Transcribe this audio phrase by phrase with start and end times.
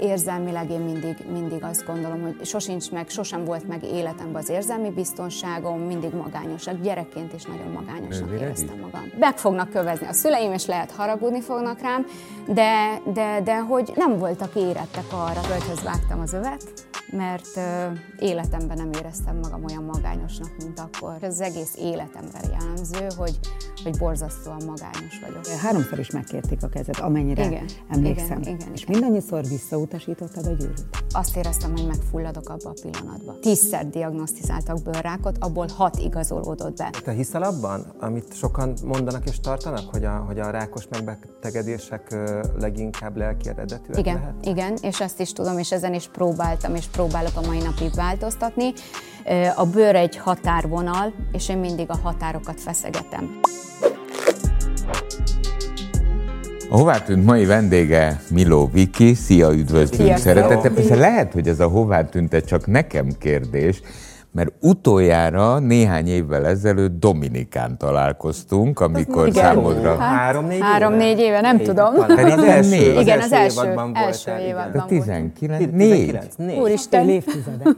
[0.00, 4.90] Érzelmileg én mindig, mindig azt gondolom, hogy sosincs meg, sosem volt meg életemben az érzelmi
[4.90, 6.80] biztonságom, mindig magányosak.
[6.80, 9.04] Gyerekként is nagyon magányosnak éreztem magam.
[9.18, 12.06] Meg fognak kövezni a szüleim, és lehet haragudni fognak rám,
[12.46, 17.60] de, de, de hogy nem voltak érettek arra, földhöz vágtam az övet, mert
[18.18, 21.16] életemben nem éreztem magam olyan magányosnak, mint akkor.
[21.20, 23.38] Ez az egész életemben jellemző, hogy,
[23.82, 25.46] hogy borzasztóan magányos vagyok.
[25.46, 28.40] Háromszor is megkérték a kezed, amennyire Igen, emlékszem.
[28.40, 28.98] igen, igen, és igen.
[28.98, 30.84] mindannyiszor visszautasítottad a gyűrűt.
[31.12, 33.40] Azt éreztem, hogy megfulladok abba a pillanatban.
[33.40, 36.90] Tízszer diagnosztizáltak bőrrákot, abból hat igazolódott be.
[37.04, 42.16] Te hiszel abban, amit sokan mondanak és tartanak, hogy a, hogy a rákos megbetegedések
[42.58, 44.34] leginkább lelki eredetűek Igen, lehet?
[44.46, 48.72] igen, és ezt is tudom, és ezen is próbáltam, és próbálok a mai napig változtatni.
[49.54, 53.40] A bőr egy határvonal, és én mindig a határokat feszegetem.
[56.70, 60.32] A hová tűnt mai vendége Miló Viki, szia, üdvözlünk Sziasztok.
[60.32, 60.72] szeretettel.
[60.72, 63.80] Persze lehet, hogy ez a hová tűnt csak nekem kérdés,
[64.32, 69.42] mert utoljára néhány évvel ezelőtt Dominikán találkoztunk, amikor igen.
[69.44, 69.96] számodra...
[69.98, 71.94] Hát, Három-négy három-négy éve, nem tudom.
[71.94, 72.16] Talán.
[72.16, 72.96] Pedig az első, négy.
[72.96, 74.80] az Igen, az első- évadban első voltál, évadban.
[74.80, 75.98] A 19, Tiz- négy.
[76.06, 76.58] 19, négy.
[76.58, 77.70] Úristen, Fél évtizede.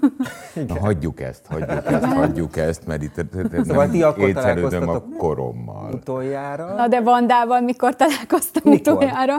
[0.68, 3.20] Na, hagyjuk ezt, hagyjuk ezt, hagyjuk ezt, mert itt
[3.66, 4.34] Szóval ti akkor
[4.88, 5.90] a korommal.
[5.92, 6.74] Utoljára.
[6.74, 8.92] na de Vandával mikor találkoztam Mikor?
[8.92, 9.34] utoljára?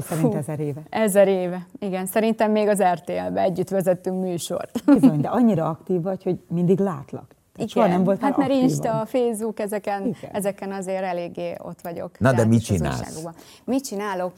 [0.00, 0.38] Szó szerint Fú.
[0.38, 0.82] ezer éve.
[0.90, 1.66] Ezer éve.
[1.78, 4.82] Igen, szerintem még az RTL-be együtt vezettünk műsort.
[4.86, 7.34] Bizony, de annyira aktív vagy, hogy mindig látlak.
[7.54, 8.68] Tehát Soha nem voltál hát mert aktívan.
[8.68, 10.30] Insta, Facebook, ezeken, Igen.
[10.32, 12.18] ezeken azért eléggé ott vagyok.
[12.18, 13.24] Na, de mit csinálsz?
[13.64, 14.32] Mit csinálok?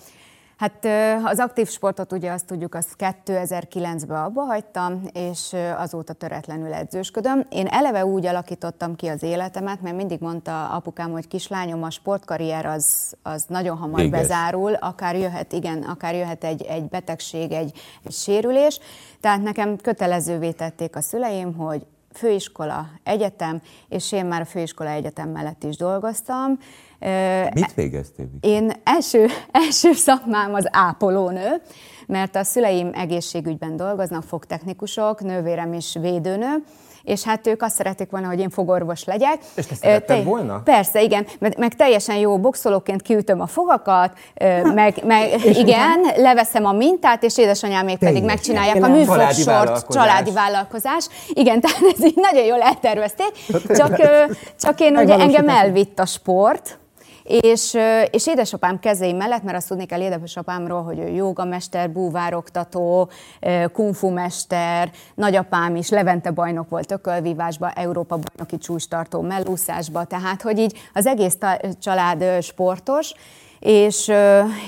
[0.59, 0.87] Hát
[1.25, 7.47] az aktív sportot ugye azt tudjuk, azt 2009-ben abba hagytam, és azóta töretlenül edzősködöm.
[7.51, 12.67] Én eleve úgy alakítottam ki az életemet, mert mindig mondta apukám, hogy kislányom, a sportkarrier
[12.67, 14.21] az, az nagyon hamar Véges.
[14.21, 17.73] bezárul, akár jöhet, igen, akár jöhet egy, egy betegség, egy,
[18.05, 18.81] egy sérülés.
[19.21, 21.87] Tehát nekem kötelezővé tették a szüleim, hogy
[22.19, 26.59] főiskola, egyetem, és én már a főiskola egyetem mellett is dolgoztam.
[27.55, 29.27] Mit végeztél, én első,
[29.67, 31.63] első szakmám az ápolónő,
[32.07, 36.65] mert a szüleim egészségügyben dolgoznak, fogtechnikusok, nővérem is védőnő,
[37.09, 39.39] és hát ők azt szeretik volna, hogy én fogorvos legyek.
[39.55, 40.61] És te szeretted volna?
[40.65, 44.13] Persze, igen, meg, meg teljesen jó boxolóként kiütöm a fogakat,
[44.75, 48.81] meg, meg igen, leveszem a mintát, és édesanyámék pedig Teljes megcsinálják a.
[48.81, 49.85] Családi műfogsort, vállalkozás.
[49.89, 51.07] családi vállalkozás.
[51.29, 53.33] Igen, tehát ez így nagyon jól eltervezték,
[53.77, 53.97] csak,
[54.61, 56.79] csak én ugye engem elvitt a sport,
[57.29, 57.79] és,
[58.11, 64.11] és édesapám kezei mellett, mert azt tudni kell édesapámról, hogy ő jogamester, búvároktató, ö, kungfu
[64.11, 71.07] mester, nagyapám is Levente bajnok volt ökölvívásba, Európa bajnoki csúcstartó mellúszásba, tehát hogy így az
[71.07, 71.39] egész
[71.81, 73.15] család sportos,
[73.59, 74.13] és,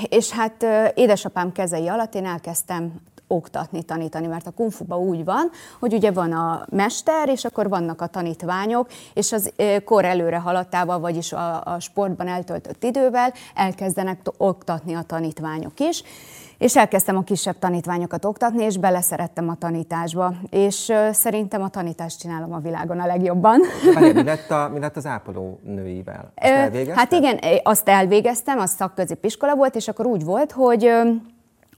[0.09, 2.93] és hát édesapám kezei alatt én elkezdtem
[3.31, 8.01] oktatni, tanítani, mert a kungfuba úgy van, hogy ugye van a mester, és akkor vannak
[8.01, 9.53] a tanítványok, és az
[9.85, 16.03] kor előre haladtával, vagyis a, a sportban eltöltött idővel elkezdenek oktatni a tanítványok is.
[16.59, 20.35] És elkezdtem a kisebb tanítványokat oktatni, és beleszerettem a tanításba.
[20.51, 23.61] És szerintem a tanítást csinálom a világon a legjobban.
[24.01, 26.33] Mi lett, a, mi lett az ápoló nőivel?
[26.35, 26.97] Azt Ö, elvégezted?
[26.97, 30.91] Hát igen, azt elvégeztem, az szakközépiskola volt, és akkor úgy volt, hogy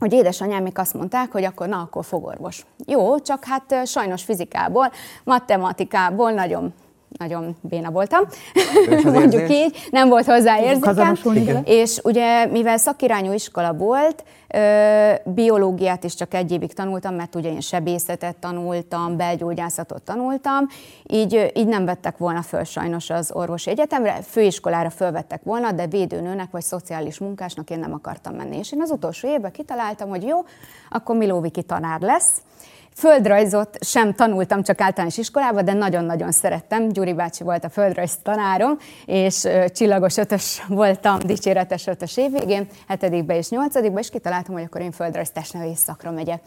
[0.03, 2.67] hogy édesanyámik azt mondták, hogy akkor na, akkor fogorvos.
[2.87, 4.93] Jó, csak hát sajnos fizikából,
[5.25, 6.73] matematikából nagyon
[7.19, 8.21] nagyon béna voltam,
[9.05, 9.57] mondjuk érzés?
[9.57, 11.63] így, nem volt hozzá érzékem.
[11.65, 14.25] És ugye, mivel szakirányú iskola volt,
[15.25, 20.69] biológiát is csak egy évig tanultam, mert ugye én sebészetet tanultam, belgyógyászatot tanultam,
[21.07, 26.51] így, így nem vettek volna föl sajnos az orvosi egyetemre, főiskolára fölvettek volna, de védőnőnek
[26.51, 28.59] vagy szociális munkásnak én nem akartam menni.
[28.59, 30.39] És én az utolsó évben kitaláltam, hogy jó,
[30.91, 32.43] akkor Milóviki tanár lesz,
[32.95, 36.89] Földrajzot sem tanultam, csak általános iskolában, de nagyon-nagyon szerettem.
[36.89, 43.49] Gyuri bácsi volt a földrajz tanárom, és csillagos ötös voltam, dicséretes ötös évvégén, hetedikbe és
[43.49, 46.43] nyolcadikba, és kitaláltam, hogy akkor én földrajz testnevelés szakra megyek.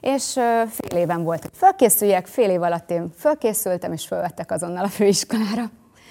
[0.00, 0.32] És
[0.70, 5.70] fél éven volt, hogy fölkészüljek, fél év alatt én fölkészültem, és fölvettek azonnal a főiskolára.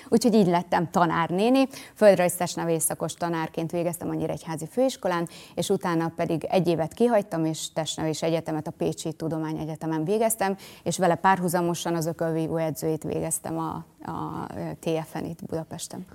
[0.10, 6.44] Úgyhogy így lettem tanárnéni, földrajz testnevelés szakos tanárként végeztem a Nyíregyházi főiskolán, és utána pedig
[6.44, 12.57] egy évet kihagytam, és testnevelés egyetemet a Pécsi Tudományegyetemen végeztem, és vele párhuzamosan az ökölvívó
[12.57, 14.48] edzőit végeztem a, a
[14.80, 16.06] TFN itt Budapesten.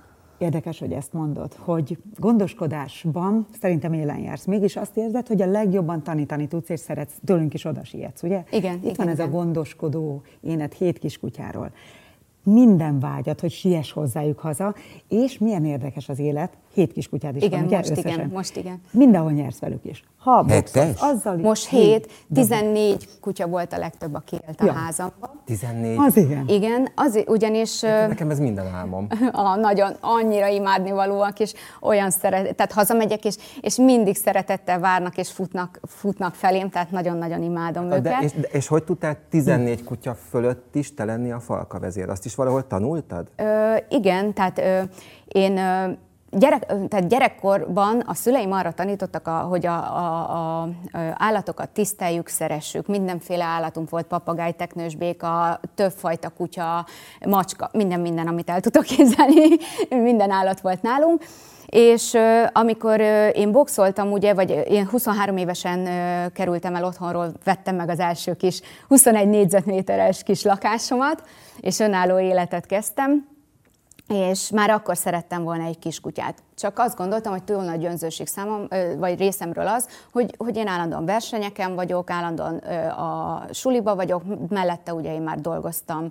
[0.41, 4.45] Érdekes, hogy ezt mondod, hogy gondoskodásban szerintem élen jársz.
[4.45, 8.43] Mégis azt érzed, hogy a legjobban tanítani tudsz, és szeretsz, tőlünk is oda sietsz, ugye?
[8.51, 9.27] Igen, Itt igen, van ez igen.
[9.27, 11.71] a gondoskodó énet hét kiskutyáról.
[12.43, 14.75] Minden vágyat, hogy siess hozzájuk haza,
[15.07, 17.77] és milyen érdekes az élet, Hét kiskutyád is Igen, van, ugye?
[17.77, 18.29] most igen, összesen?
[18.33, 18.81] most igen.
[18.91, 20.03] Mindenhol nyersz velük is.
[20.17, 21.43] Ha boxolsz, azzal is.
[21.43, 24.71] Most hét, 14 kutya volt a legtöbb, aki élt a Ja.
[24.73, 25.29] házamban.
[25.45, 25.97] 14.
[25.99, 26.47] Az igen.
[26.47, 29.07] Igen, az, ugyanis ö, Nekem ez minden álmom.
[29.31, 35.17] a, nagyon annyira imádni valóak, és olyan szeret, tehát hazamegyek, és, és mindig szeretettel várnak,
[35.17, 38.21] és futnak, futnak felém, tehát nagyon-nagyon imádom De, őket.
[38.23, 42.09] és, de, és hogy tudtál 14 kutya fölött is te lenni a falka vezér?
[42.09, 43.27] Azt is valahol tanultad?
[43.35, 44.81] Ö, igen, tehát ö,
[45.27, 45.91] én ö,
[46.31, 50.69] gyerek, tehát gyerekkorban a szüleim arra tanítottak, a, hogy a, a, a,
[51.13, 52.87] állatokat tiszteljük, szeressük.
[52.87, 56.85] Mindenféle állatunk volt, papagáj, teknős béka, többfajta kutya,
[57.25, 59.47] macska, minden-minden, amit el tudok képzelni,
[59.89, 61.23] minden állat volt nálunk.
[61.65, 62.17] És
[62.51, 62.99] amikor
[63.33, 65.87] én boxoltam, ugye, vagy én 23 évesen
[66.33, 71.23] kerültem el otthonról, vettem meg az első kis 21 négyzetméteres kis lakásomat,
[71.59, 73.30] és önálló életet kezdtem,
[74.11, 76.43] és már akkor szerettem volna egy kiskutyát.
[76.55, 78.67] Csak azt gondoltam, hogy túl nagy önzőség számom,
[78.97, 82.57] vagy részemről az, hogy, hogy én állandóan versenyeken vagyok, állandóan
[82.89, 86.09] a suliba vagyok, mellette ugye én már dolgoztam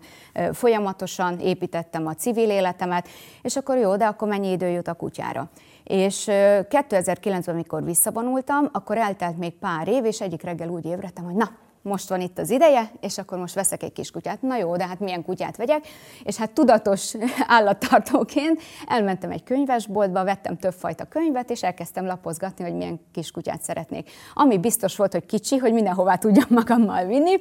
[0.52, 3.08] folyamatosan, építettem a civil életemet,
[3.43, 5.49] és akkor jó, de akkor mennyi idő jut a kutyára?
[5.85, 11.25] És ö, 2009-ben, amikor visszavonultam, akkor eltelt még pár év, és egyik reggel úgy ébredtem,
[11.25, 11.50] hogy na,
[11.82, 14.43] most van itt az ideje, és akkor most veszek egy kis kutyát.
[14.43, 15.87] Na jó, de hát milyen kutyát vegyek?
[16.23, 17.15] És hát tudatos
[17.47, 24.11] állattartóként elmentem egy könyvesboltba, vettem többfajta könyvet, és elkezdtem lapozgatni, hogy milyen kis kutyát szeretnék.
[24.35, 27.41] Ami biztos volt, hogy kicsi, hogy mindenhová tudjam magammal vinni.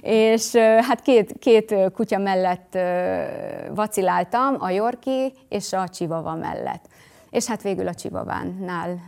[0.00, 2.78] És hát két, két kutya mellett
[3.74, 6.88] vaciláltam, a Yorkie és a Chihuahua mellett.
[7.36, 9.00] És hát végül a Csivavánál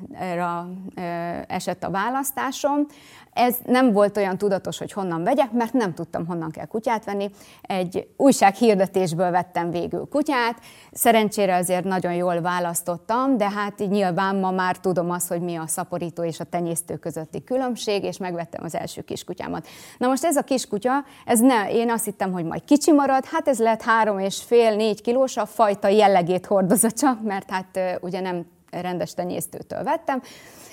[1.47, 2.87] esett a választásom.
[3.33, 7.31] Ez nem volt olyan tudatos, hogy honnan vegyek, mert nem tudtam, honnan kell kutyát venni.
[7.63, 10.61] Egy újság hirdetésből vettem végül kutyát.
[10.93, 15.57] Szerencsére azért nagyon jól választottam, de hát így nyilván ma már tudom azt, hogy mi
[15.57, 19.67] a szaporító és a tenyésztő közötti különbség, és megvettem az első kiskutyámat.
[19.99, 23.49] Na most ez a kiskutya, ez ne, én azt hittem, hogy majd kicsi marad, hát
[23.49, 27.93] ez lett három és fél, négy kilós, a fajta jellegét hordozza csak, mert hát ö,
[28.19, 30.23] ugye nem rendes tenyésztőtől vettem,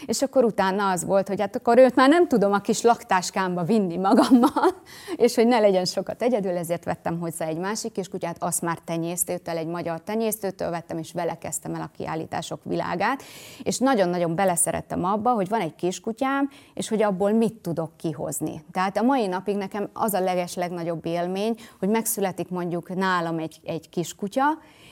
[0.06, 3.64] és akkor utána az volt, hogy hát akkor őt már nem tudom a kis laktáskámba
[3.64, 4.74] vinni magammal,
[5.16, 9.58] és hogy ne legyen sokat egyedül, ezért vettem hozzá egy másik kiskutyát, azt már tenyésztőtől,
[9.58, 13.24] egy magyar tenyésztőtől vettem, és vele kezdtem el a kiállítások világát,
[13.64, 18.64] és nagyon-nagyon beleszerettem abba, hogy van egy kiskutyám, és hogy abból mit tudok kihozni.
[18.72, 23.60] Tehát a mai napig nekem az a leges legnagyobb élmény, hogy megszületik mondjuk nálam egy,
[23.64, 24.44] egy kiskutya,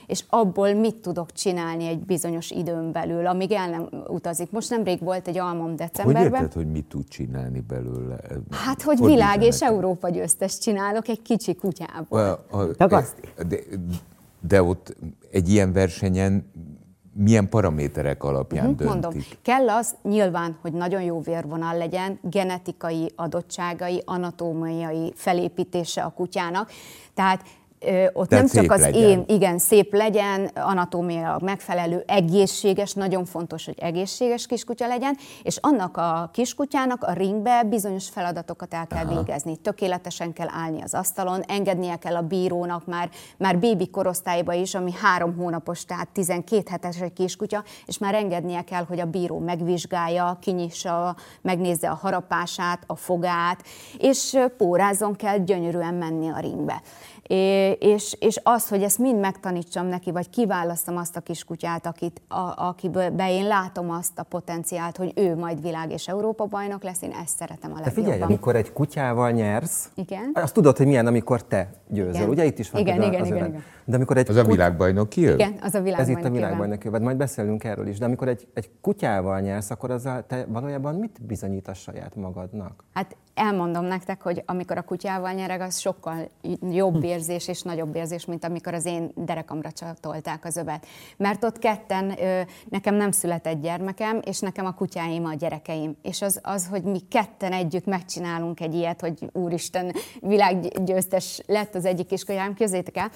[0.06, 4.50] és abból mit tudok csinálni egy bizonyos időn belül, amíg el nem utazik.
[4.50, 6.24] Most nemrég volt egy almom Hogy decemberben.
[6.42, 8.16] érted, hogy mit tud csinálni belőle?
[8.50, 9.60] Hát, hogy Fordítsd világ és.
[9.60, 12.20] Európa győztes csinálok egy kicsi kutyából.
[12.20, 13.22] A, a, Tagaszti.
[13.48, 13.56] de,
[14.40, 14.96] de ott
[15.30, 16.50] egy ilyen versenyen
[17.16, 19.00] milyen paraméterek alapján Mhm, döntik?
[19.00, 26.70] Mondom, kell az nyilván, hogy nagyon jó vérvonal legyen, genetikai adottságai, anatómiai felépítése a kutyának.
[27.14, 27.42] Tehát
[28.12, 29.02] ott Tehát nem csak az legyen.
[29.02, 35.96] én, igen, szép legyen, anatómiailag megfelelő, egészséges, nagyon fontos, hogy egészséges kiskutya legyen, és annak
[35.96, 39.14] a kiskutyának a ringbe bizonyos feladatokat el kell Aha.
[39.14, 39.56] végezni.
[39.56, 43.08] Tökéletesen kell állni az asztalon, engednie kell a bírónak már,
[43.38, 48.62] már bébi korosztályba is, ami három hónapos, tehát 12 hetes egy kiskutya, és már engednie
[48.62, 53.62] kell, hogy a bíró megvizsgálja, kinyissa, megnézze a harapását, a fogát,
[53.98, 56.82] és ö, pórázon kell gyönyörűen menni a ringbe.
[57.28, 62.20] É, és, és az, hogy ezt mind megtanítsam neki, vagy kiválasztom azt a kiskutyát, akit,
[62.28, 66.82] a, akiből be én látom azt a potenciált, hogy ő majd világ és Európa bajnok
[66.82, 68.04] lesz, én ezt szeretem a De legjobban.
[68.04, 70.30] figyelj, amikor egy kutyával nyersz, Igen.
[70.34, 72.14] azt tudod, hogy milyen, amikor te győzöl.
[72.14, 72.28] Igen.
[72.28, 73.62] Ugye itt is van Igen, igen, az igen, igen.
[73.84, 75.34] De amikor egy Az a kut- világbajnoki él?
[75.34, 76.18] Igen, az a Ez világbajnok.
[76.18, 77.98] itt a világbajnok évad, majd beszélünk erről is.
[77.98, 82.84] De amikor egy, egy kutyával nyersz, akkor azzal te valójában mit bizonyítasz saját magadnak?
[82.94, 86.28] Hát elmondom nektek, hogy amikor a kutyával nyereg, az sokkal
[86.70, 90.86] jobb érzés és nagyobb érzés, mint amikor az én derekamra csatolták az övet.
[91.16, 92.18] Mert ott ketten,
[92.68, 95.96] nekem nem született gyermekem, és nekem a kutyáim a gyerekeim.
[96.02, 101.84] És az, az, hogy mi ketten együtt megcsinálunk egy ilyet, hogy úristen, világgyőztes lett az
[101.84, 103.10] egyik kiskutyám, képzeljétek el,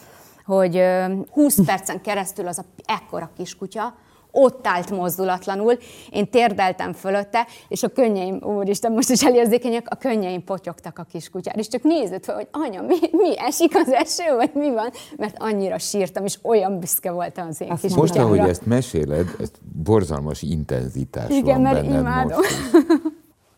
[0.44, 3.94] hogy ö, 20 percen keresztül az a ekkora kiskutya,
[4.32, 5.78] ott állt mozdulatlanul,
[6.10, 11.58] én térdeltem fölötte, és a könnyeim, úristen, most is elérzékenyek, a könnyeim potyogtak a kiskutyára,
[11.58, 15.36] és csak nézett fel, hogy anya, mi, mi esik az eső, vagy mi van, mert
[15.38, 19.50] annyira sírtam, és olyan büszke voltam az én Azt kis Most, ahogy ezt meséled, ez
[19.84, 22.38] borzalmas intenzitás Igen, van mert benned imádom.
[22.38, 22.80] most is.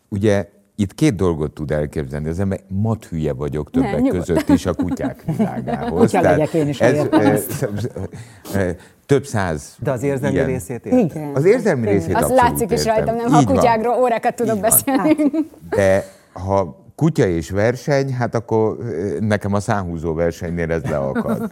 [0.09, 0.49] Ugye
[0.81, 2.29] itt két dolgot tud elképzelni.
[2.29, 4.25] Az ember mat hülye vagyok többek nyugodt.
[4.25, 5.99] között is a kutyák világához.
[5.99, 10.99] Kutya Tehát legyek én is, ez, értem több száz De az érzelmi ilyen- részét érted?
[10.99, 11.31] Igen.
[11.35, 12.95] Az érzelmi részét Az abszolút látszik is értem.
[12.95, 13.55] rajtam, nem, ha a Így van.
[13.55, 14.69] kutyákról órákat tudok Így van.
[14.69, 15.15] beszélni.
[15.69, 18.77] De ha kutya és verseny, hát akkor
[19.19, 21.49] nekem a száhúzó versenynél ez leakad.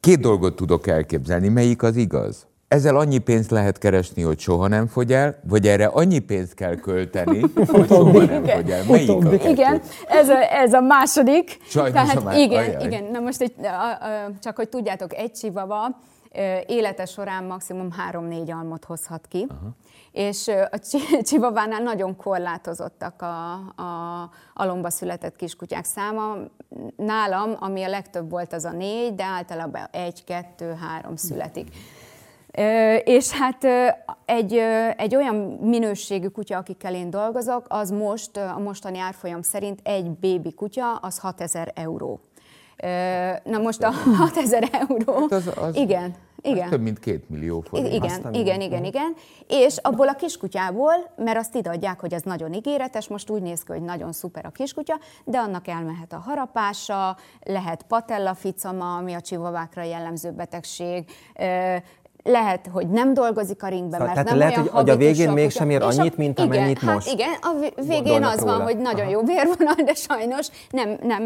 [0.00, 2.46] Két dolgot tudok elképzelni, melyik az igaz?
[2.70, 6.74] Ezzel annyi pénzt lehet keresni, hogy soha nem fogy el, vagy erre annyi pénzt kell
[6.74, 8.84] költeni, hogy soha nem fogy el.
[8.88, 9.48] Melyik a?
[9.48, 11.58] Igen, ez a, ez a második.
[11.68, 12.84] Sajnos Tehát a má- igen, ajaj.
[12.84, 13.04] igen.
[13.04, 15.98] Na most egy, a, a, csak hogy tudjátok, egy csivava
[16.66, 19.70] élete során maximum 3-4 almot hozhat ki, Aha.
[20.12, 26.36] és a csi- csivavánál nagyon korlátozottak a, a alomba született kiskutyák száma.
[26.96, 31.68] Nálam, ami a legtöbb volt, az a négy, de általában egy, kettő, három születik.
[31.68, 31.99] Ö,
[33.04, 33.64] És hát
[34.24, 34.54] egy,
[34.96, 40.54] egy olyan minőségű kutya, akikkel én dolgozok, az most a mostani árfolyam szerint egy bébi
[40.54, 42.20] kutya, az 6000 euró.
[43.44, 46.62] Na most a 6000 euró, Hát az- az- igen, igen.
[46.64, 47.92] Ez több mint két millió forint.
[47.92, 49.14] Igen, Aztán igen, igen, igen.
[49.46, 53.72] És abból a kiskutyából, mert azt ideadják, hogy ez nagyon ígéretes, most úgy néz ki,
[53.72, 59.82] hogy nagyon szuper a kiskutya, de annak elmehet a harapása, lehet patellaficama, ami a csivavákra
[59.82, 61.04] jellemző betegség,
[62.22, 64.96] lehet, hogy nem dolgozik a ringben, Szóval mert tehát nem lehet, olyan hogy- hogy a
[64.96, 68.52] végén mégsem ér annyit, mint igen, amennyit hát most igen, a vé- végén az van,
[68.52, 68.64] róla.
[68.64, 69.10] hogy nagyon Aha.
[69.10, 71.22] jó vérvonal, de sajnos nem, nem,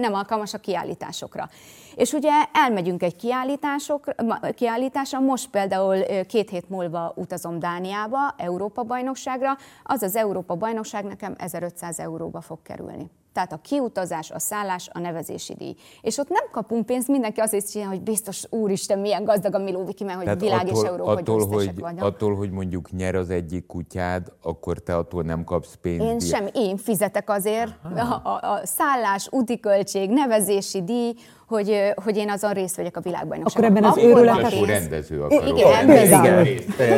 [0.00, 1.48] nem alkalmas a kiállításokra.
[1.94, 5.96] És ugye elmegyünk egy kiállításokra, ma- kiállításra, most például
[6.26, 13.10] két hét múlva utazom Dániába, Európa-bajnokságra, az az Európa-bajnokság nekem 1500 euróba fog kerülni.
[13.34, 15.74] Tehát a kiutazás, a szállás, a nevezési díj.
[16.00, 20.04] És ott nem kapunk pénzt, mindenki azért csinál, hogy biztos, úristen, milyen gazdag a Milóviki,
[20.04, 22.04] mert hogy Tehát világ és attól, Európa attól, hogy, vannak.
[22.04, 26.04] attól, hogy mondjuk nyer az egyik kutyád, akkor te attól nem kapsz pénzt.
[26.04, 31.14] Én sem, én fizetek azért a, a, a szállás, úti költség, nevezési díj,
[31.48, 33.70] hogy, hogy én azon részt vegyek a világbajnokságon.
[33.70, 35.58] Akkor ebben az őrületes- Akkor rendező akarok.
[35.58, 36.46] Igen, igen,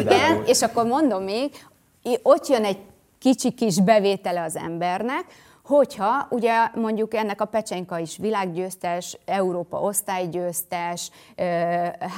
[0.01, 1.51] igen, és akkor mondom még,
[2.23, 2.79] ott jön egy
[3.19, 5.25] kicsi kis bevétele az embernek,
[5.67, 11.11] hogyha ugye mondjuk ennek a Pecsenka is világgyőztes, Európa osztálygyőztes,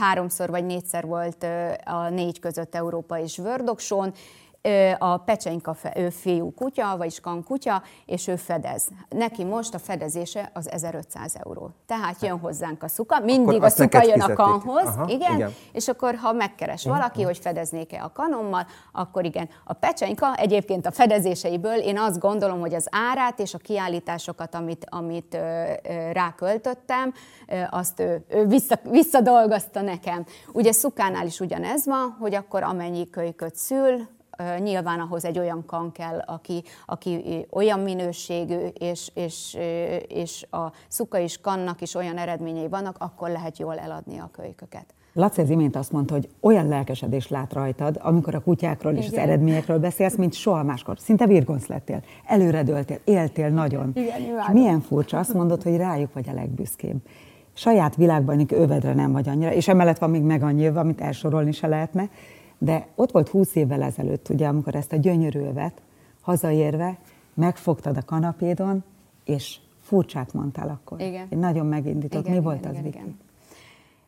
[0.01, 1.47] háromszor vagy négyszer volt
[1.85, 4.13] a négy között Európa és Vördokson,
[4.99, 5.25] a
[5.95, 8.89] ő fiú kutya, vagyis kan kutya, és ő fedez.
[9.09, 11.71] Neki most a fedezése az 1500 euró.
[11.87, 14.35] Tehát jön hozzánk a szuka, mindig a azt szuka jön a fizetik.
[14.35, 15.53] kanhoz, Aha, igen, igen.
[15.73, 19.49] és akkor ha megkeres valaki, hogy fedeznék-e a kanommal, akkor igen.
[19.65, 24.87] A pecsenyka egyébként a fedezéseiből én azt gondolom, hogy az árát és a kiállításokat, amit,
[24.89, 27.13] amit ö, ö, ráköltöttem,
[27.47, 30.25] ö, azt ő, ő vissza, visszadolgozta nekem.
[30.53, 34.17] Ugye Szukánál is ugyanez van, hogy akkor amennyi kölyköt szül,
[34.59, 39.59] Nyilván ahhoz egy olyan kan kell, aki, aki olyan minőségű, és, és,
[40.09, 44.95] és a szuka is kannak is olyan eredményei vannak, akkor lehet jól eladni a kölyköket.
[45.13, 49.13] Laci az imént azt mondta, hogy olyan lelkesedés lát rajtad, amikor a kutyákról és az
[49.13, 49.25] Igen.
[49.25, 50.99] eredményekről beszélsz, mint soha máskor.
[50.99, 53.91] Szinte virgonsz lettél, előredöltél, éltél nagyon.
[53.95, 54.53] Igen, imádom.
[54.53, 56.97] milyen furcsa, azt mondod, hogy rájuk vagy a legbüszkébb.
[57.53, 61.67] Saját világbajnoki övedre nem vagy annyira, és emellett van még meg annyi amit elsorolni se
[61.67, 62.09] lehetne,
[62.59, 65.83] de ott volt húsz évvel ezelőtt, ugye, amikor ezt a gyönyörű övet
[66.21, 66.99] hazaérve
[67.35, 68.85] megfogtad a kanapédon,
[69.25, 71.01] és furcsát mondtál akkor.
[71.01, 71.27] Igen.
[71.31, 72.29] Én nagyon megindított.
[72.29, 73.01] Mi volt az, Viki?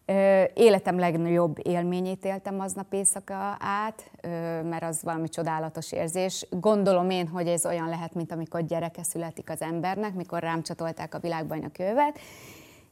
[0.05, 4.11] Ö, Életem legnagyobb élményét éltem aznap éjszaka át,
[4.65, 6.47] mert az valami csodálatos érzés.
[6.51, 11.15] Gondolom én, hogy ez olyan lehet, mint amikor gyereke születik az embernek, mikor rám csatolták
[11.15, 12.19] a világbajnok övet,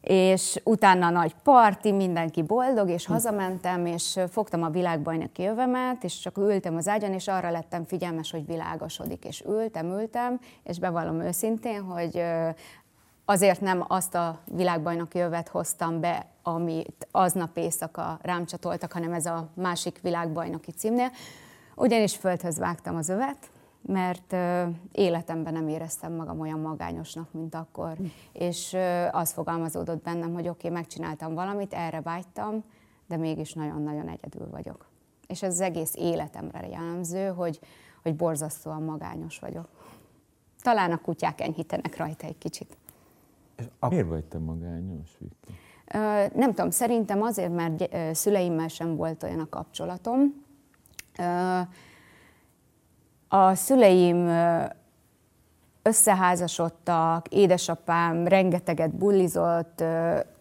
[0.01, 6.37] és utána nagy parti, mindenki boldog, és hazamentem, és fogtam a világbajnoki övemet, és csak
[6.37, 11.83] ültem az ágyon, és arra lettem figyelmes, hogy világosodik, és ültem, ültem, és bevallom őszintén,
[11.83, 12.23] hogy
[13.25, 19.27] azért nem azt a világbajnoki övet hoztam be, amit aznap éjszaka rám csatoltak, hanem ez
[19.27, 21.11] a másik világbajnoki címnél.
[21.75, 23.37] Ugyanis földhöz vágtam az övet,
[23.89, 24.37] mert
[24.93, 27.97] életemben nem éreztem magam olyan magányosnak, mint akkor.
[28.33, 32.65] És ö, az fogalmazódott bennem, hogy oké, okay, megcsináltam valamit, erre vágytam,
[33.07, 34.87] de mégis nagyon-nagyon egyedül vagyok.
[35.27, 37.61] És ez az egész életemre jellemző, hogy,
[38.03, 39.69] hogy borzasztóan magányos vagyok.
[40.63, 42.77] Talán a kutyák enyhítenek rajta egy kicsit.
[43.89, 45.59] Miért vagy te magányos, Viki?
[46.39, 50.45] Nem tudom, szerintem azért, mert szüleimmel sem volt olyan a kapcsolatom.
[53.29, 54.31] A szüleim
[55.83, 59.85] összeházasodtak, édesapám rengeteget bullizott,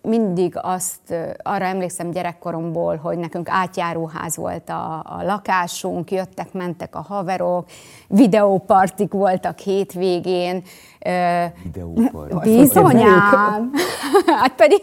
[0.08, 7.02] mindig azt, arra emlékszem gyerekkoromból, hogy nekünk átjáróház volt a, a lakásunk, jöttek, mentek a
[7.08, 7.66] haverok,
[8.08, 10.64] videópartik voltak hétvégén,
[11.64, 12.58] Videópartik.
[12.58, 13.72] Bizonyám!
[14.42, 14.82] hát pedig,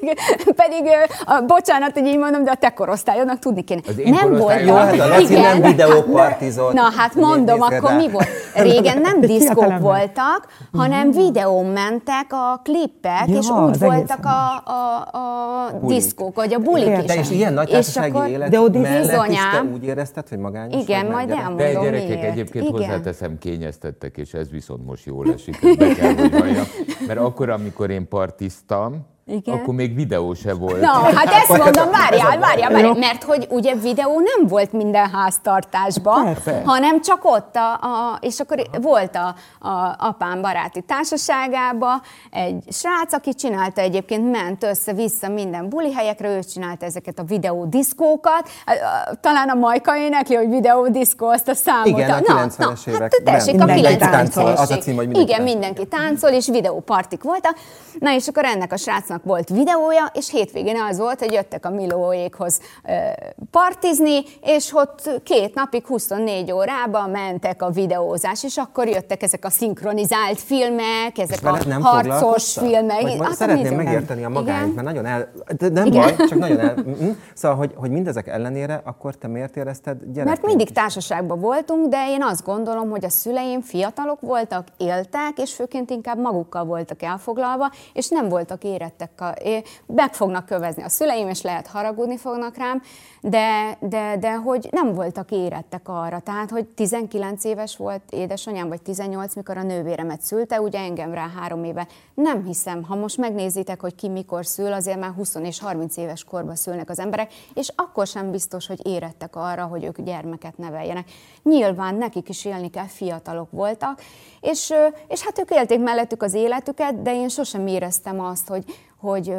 [0.56, 0.88] pedig
[1.24, 3.80] a, bocsánat, hogy így mondom, de a te korosztályodnak tudni kéne.
[3.88, 4.60] Az én nem volt.
[4.60, 6.72] Jó, hát a Laci nem videópartizott.
[6.72, 7.96] Na hát mondom, akkor rá.
[7.96, 8.28] mi volt?
[8.54, 15.08] Régen nem diszkók voltak, hanem videón mentek a klippek, Ja, és úgy voltak a, a,
[15.16, 15.96] a Bulik.
[15.98, 17.00] diszkók, vagy a bulik Értem.
[17.00, 17.06] is.
[17.06, 20.38] De és ilyen nagy társasági akkor- élet De ott mellett is te úgy érezted, hogy
[20.38, 21.42] magányos Igen, majd gyerek?
[21.42, 21.66] elmondom.
[21.66, 22.22] De gyerekek miért.
[22.22, 22.76] egyébként Igen.
[22.76, 26.64] hozzáteszem, kényeztettek, és ez viszont most jól esik, ezt be kell, hogy valljam.
[27.06, 29.54] Mert akkor, amikor én partiztam, Igen.
[29.54, 30.80] akkor még videó se volt.
[30.80, 36.24] Na, hát ezt mondom, várjál, várjál, várjál, mert hogy ugye videó nem volt minden háztartásban,
[36.24, 36.62] Persze.
[36.64, 39.34] hanem csak ott, a, a, és akkor volt a,
[39.68, 46.42] a apám baráti társaságába egy srác, aki csinálta egyébként, ment össze-vissza minden buli helyekre, ő
[46.52, 48.48] csinálta ezeket a videódiszkókat,
[49.20, 51.86] talán a Majka énekli, hogy videódiszkó, azt a számot.
[51.86, 53.00] Igen, a Na, 90-es na, években.
[53.00, 55.52] Hát tessék, a Mindenki 90-es táncol, az a cím, hogy mindenki Igen, táncol.
[55.60, 57.56] mindenki táncol, és videópartik voltak.
[57.98, 61.70] Na és akkor ennek a srácnak volt videója, és hétvégén az volt, hogy jöttek a
[61.70, 62.60] Milóékhoz
[63.50, 69.50] partizni, és ott két napig 24 órában mentek a videózás, és akkor jöttek ezek a
[69.50, 73.00] szinkronizált filmek, ezek a nem harcos filmek.
[73.00, 74.68] Vagy Hát, szeretném megérteni a Igen.
[74.68, 75.32] mert nagyon el...
[75.58, 76.00] De nem Igen.
[76.02, 76.74] baj, csak nagyon el...
[77.34, 80.24] Szóval, hogy, hogy mindezek ellenére, akkor te miért érezted gyerekként?
[80.24, 85.54] Mert mindig társaságban voltunk, de én azt gondolom, hogy a szüleim fiatalok voltak, éltek, és
[85.54, 89.03] főként inkább magukkal voltak elfoglalva, és nem voltak érettek.
[89.20, 92.82] A, é- meg fognak kövezni a szüleim, és lehet haragudni fognak rám,
[93.20, 96.20] de, de, de hogy nem voltak érettek arra.
[96.20, 101.30] Tehát, hogy 19 éves volt édesanyám, vagy 18, mikor a nővéremet szülte, ugye engem rá
[101.36, 101.86] három éve.
[102.14, 106.24] Nem hiszem, ha most megnézitek, hogy ki mikor szül, azért már 20 és 30 éves
[106.24, 111.10] korban szülnek az emberek, és akkor sem biztos, hogy érettek arra, hogy ők gyermeket neveljenek.
[111.42, 114.00] Nyilván nekik is élni kell, fiatalok voltak,
[114.44, 114.72] és,
[115.08, 118.64] és hát ők élték mellettük az életüket, de én sosem éreztem azt, hogy,
[119.00, 119.34] hogy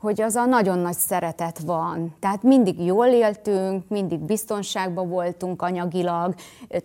[0.00, 2.16] hogy az a nagyon nagy szeretet van.
[2.20, 6.34] Tehát mindig jól éltünk, mindig biztonságban voltunk anyagilag,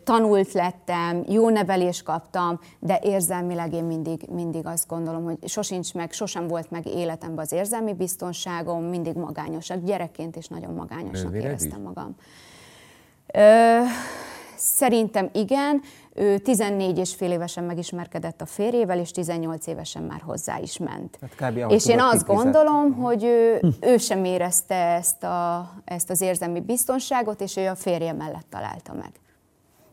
[0.04, 6.12] tanult lettem, jó nevelést kaptam, de érzelmileg én mindig, mindig azt gondolom, hogy sosincs meg,
[6.12, 9.84] sosem volt meg életemben az érzelmi biztonságom, mindig magányosak.
[9.84, 11.86] Gyerekként is nagyon magányosnak Nővéred éreztem is?
[11.86, 12.16] magam.
[13.34, 13.80] Ö,
[14.64, 15.82] szerintem igen.
[16.14, 21.20] Ő 14 és fél évesen megismerkedett a férjével, és 18 évesen már hozzá is ment.
[21.36, 21.58] Kb.
[21.58, 26.60] ahogy és én azt gondolom, hogy ő, ő sem érezte ezt, a, ezt az érzelmi
[26.60, 29.12] biztonságot, és ő a férje mellett találta meg.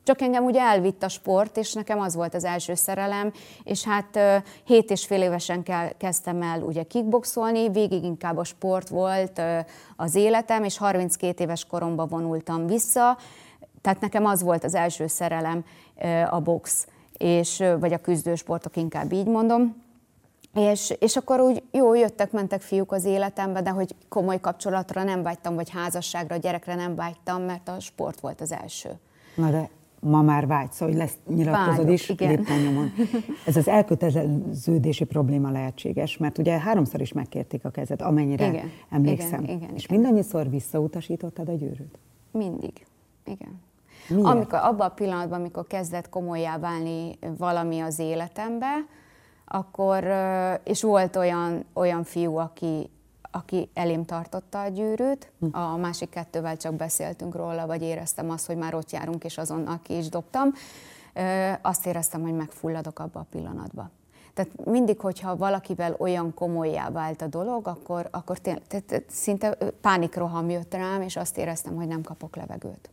[0.03, 4.17] Csak engem ugye elvitt a sport, és nekem az volt az első szerelem, és hát
[4.17, 9.43] ö, hét és fél évesen ke- kezdtem el ugye kickboxolni, végig inkább a sport volt
[9.97, 13.19] az életem, és 32 éves koromban vonultam vissza,
[13.81, 15.65] tehát nekem az volt az első szerelem
[16.31, 19.83] a box, és, vagy a küzdősportok, inkább így mondom.
[20.55, 25.23] És, és akkor úgy jó, jöttek, mentek fiúk az életembe, de hogy komoly kapcsolatra nem
[25.23, 28.91] vágytam, vagy házasságra, gyerekre nem vágytam, mert a sport volt az első.
[29.35, 32.29] Na de ma már vágysz, hogy lesz nyilatkozod Vágyok, is igen.
[32.29, 32.93] lépten
[33.47, 39.43] Ez az elköteleződési probléma lehetséges, mert ugye háromszor is megkérték a kezed, amennyire Igen, emlékszem.
[39.43, 39.97] igen, igen, és igen.
[39.97, 41.99] mindannyiszor visszautasítottad a gyűrűt.
[42.31, 42.87] Mindig.
[43.25, 43.61] Igen.
[44.11, 44.27] Miért?
[44.27, 48.75] Amikor, abban a pillanatban, amikor kezdett komolyá válni valami az életembe,
[49.45, 50.05] akkor,
[50.65, 52.91] és volt olyan, olyan fiú, aki,
[53.31, 55.57] aki elém tartotta a gyűrűt, Hm.
[55.57, 59.81] a másik kettővel csak beszéltünk róla, vagy éreztem azt, hogy már ott járunk, és azonnal
[59.83, 60.53] ki is dobtam,
[61.63, 63.91] azt éreztem, hogy megfulladok abba a pillanatba.
[64.35, 70.51] Tehát mindig, hogyha valakivel olyan komolyá vált a dolog, akkor, akkor tényleg, tehát, szinte pánikroham
[70.51, 72.91] jött rám, és azt éreztem, hogy nem kapok levegőt.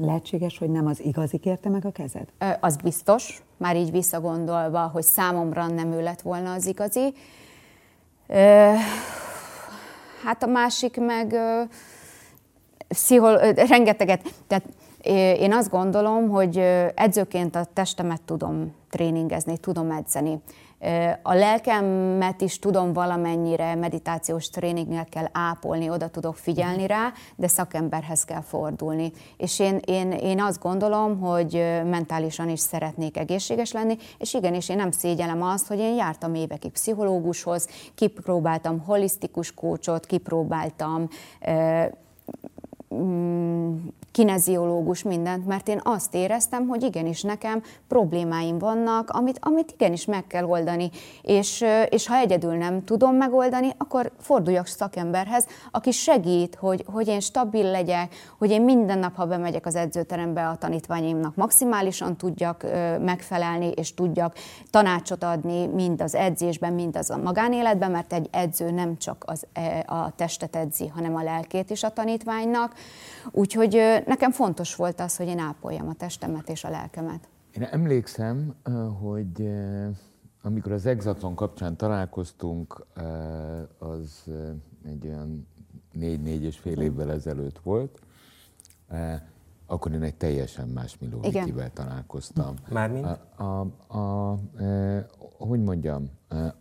[0.00, 2.28] Lehetséges, hogy nem az igazi kérte meg a kezed?
[2.38, 7.12] Ö, Az biztos, már így visszagondolva, hogy számomra nem ő lett volna az igazi.
[8.26, 8.72] Ö,
[10.24, 11.62] Hát a másik meg ö,
[12.88, 14.64] pszichol, ö, rengeteget, tehát
[15.40, 16.58] én azt gondolom, hogy
[16.94, 20.40] edzőként a testemet tudom tréningezni, tudom edzeni.
[21.22, 28.24] A lelkemet is tudom valamennyire meditációs tréninggel kell ápolni, oda tudok figyelni rá, de szakemberhez
[28.24, 29.12] kell fordulni.
[29.36, 31.52] És én, én, én azt gondolom, hogy
[31.84, 36.70] mentálisan is szeretnék egészséges lenni, és igenis én nem szégyelem azt, hogy én jártam évekig
[36.70, 41.08] pszichológushoz, kipróbáltam holisztikus kócsot, kipróbáltam
[42.94, 43.76] mm,
[44.10, 50.26] kineziológus, mindent, mert én azt éreztem, hogy igenis nekem problémáim vannak, amit, amit igenis meg
[50.26, 50.90] kell oldani,
[51.22, 57.20] és, és ha egyedül nem tudom megoldani, akkor forduljak szakemberhez, aki segít, hogy, hogy én
[57.20, 62.66] stabil legyek, hogy én minden nap, ha bemegyek az edzőterembe, a tanítványaimnak maximálisan tudjak
[63.00, 64.34] megfelelni, és tudjak
[64.70, 69.46] tanácsot adni, mind az edzésben, mind az a magánéletben, mert egy edző nem csak az,
[69.52, 72.74] e, a testet edzi, hanem a lelkét is a tanítványnak.
[73.32, 77.28] Úgyhogy nekem fontos volt az, hogy én ápoljam a testemet és a lelkemet.
[77.50, 78.54] Én emlékszem,
[79.00, 79.48] hogy
[80.42, 82.86] amikor az Exatlon kapcsán találkoztunk,
[83.78, 84.24] az
[84.84, 85.46] egy olyan
[85.92, 88.00] négy-négy és fél évvel ezelőtt volt,
[89.66, 92.54] akkor én egy teljesen más Milóvikivel találkoztam.
[92.68, 93.04] Mármint?
[93.04, 94.38] A, a, a, a,
[95.38, 96.10] hogy mondjam,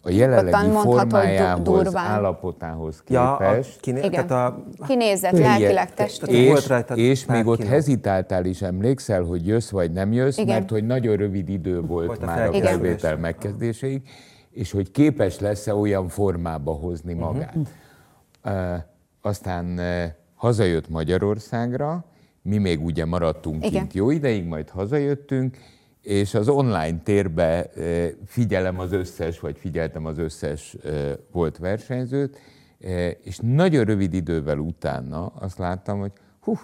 [0.02, 3.76] a jelenlegi formájához, állapotához képest.
[3.76, 4.28] Ja, kiné- Igen.
[4.28, 4.86] Tehát a...
[4.88, 6.36] Kinézett lelkileg testileg.
[6.36, 10.58] És, és még ott hezitáltál is, emlékszel, hogy jössz vagy nem jössz, Igen.
[10.58, 14.02] mert hogy nagyon rövid idő volt, volt már a felvétel megkezdéséig,
[14.52, 17.24] és hogy képes lesz-e olyan formába hozni mhm.
[17.24, 17.56] magát.
[17.56, 18.74] Uh-huh.
[18.74, 18.78] Uh,
[19.22, 20.04] aztán uh,
[20.36, 22.06] hazajött Magyarországra,
[22.42, 23.72] mi még ugye maradtunk Igen.
[23.72, 25.58] kint jó ideig, majd hazajöttünk,
[26.08, 27.70] és az online térbe
[28.26, 30.76] figyelem az összes, vagy figyeltem az összes
[31.32, 32.40] volt versenyzőt,
[33.24, 36.60] és nagyon rövid idővel utána azt láttam, hogy hú,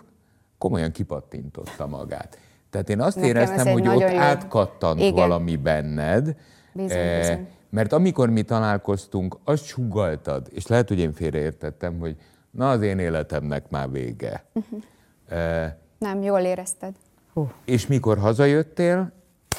[0.58, 2.38] komolyan kipattintotta magát.
[2.70, 4.18] Tehát én azt Nekem éreztem, hogy ott jó.
[4.18, 5.14] átkattant Igen.
[5.14, 6.36] valami benned,
[6.74, 7.48] bizony, eh, bizony.
[7.70, 12.16] mert amikor mi találkoztunk, azt sugaltad, és lehet, hogy én félreértettem, hogy
[12.52, 14.44] na az én életemnek már vége.
[14.54, 14.82] Uh-huh.
[15.28, 16.96] Eh, Nem, jól érezted.
[17.34, 17.50] Uh.
[17.66, 19.12] És mikor hazajöttél,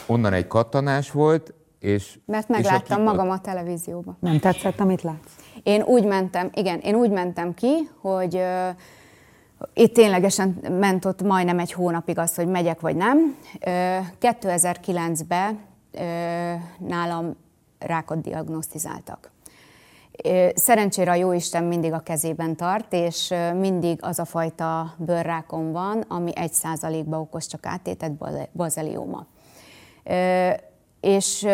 [0.07, 2.19] onnan egy kattanás volt, és...
[2.27, 4.17] Mert megláttam és magam a televízióban.
[4.21, 5.33] Nem tetszett, amit látsz?
[5.63, 8.69] Én úgy mentem, igen, én úgy mentem ki, hogy uh,
[9.75, 13.37] itt ténylegesen ment ott majdnem egy hónapig az, hogy megyek vagy nem.
[13.55, 15.59] Uh, 2009-ben
[15.93, 16.01] uh,
[16.89, 17.37] nálam
[17.79, 19.33] rákot diagnosztizáltak.
[20.55, 26.31] Szerencsére a Jóisten mindig a kezében tart, és mindig az a fajta bőrrákom van, ami
[26.35, 28.13] egy százalékba okoz csak áttétet
[28.53, 29.27] bazelióma
[30.05, 30.74] 呃。
[31.05, 31.47] És,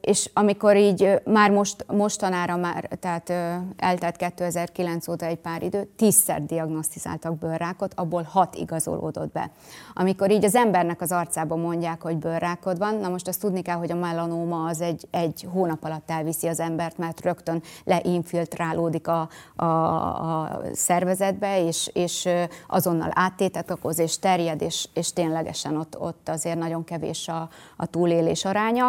[0.00, 3.32] és amikor így már most, mostanára már, tehát
[3.76, 9.50] eltelt 2009 óta egy pár idő, tízszer diagnosztizáltak bőrrákot, abból hat igazolódott be.
[9.94, 13.76] Amikor így az embernek az arcában mondják, hogy bőrrákod van, na most azt tudni kell,
[13.76, 19.28] hogy a melanóma az egy, egy hónap alatt elviszi az embert, mert rögtön leinfiltrálódik a,
[19.56, 22.28] a, a szervezetbe, és, és
[22.68, 27.86] azonnal áttétet okoz, és terjed, és, és ténylegesen ott, ott azért nagyon kevés a, a
[27.86, 28.87] túlélés aránya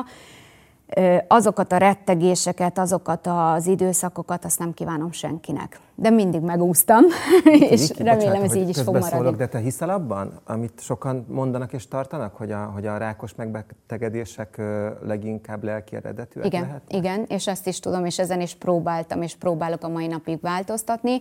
[1.28, 5.80] azokat a rettegéseket, azokat az időszakokat, azt nem kívánom senkinek.
[5.96, 7.04] De mindig megúsztam,
[7.70, 9.36] és Viki, remélem bocsánat, ez így is fog maradni.
[9.36, 14.62] de te hiszel abban, amit sokan mondanak és tartanak, hogy a, hogy a rákos megbetegedések
[15.06, 16.82] leginkább lelki eredetűek igen, lehet?
[16.88, 21.20] Igen, és ezt is tudom, és ezen is próbáltam, és próbálok a mai napig változtatni.